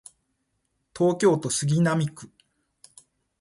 [0.97, 2.31] 東京都杉並区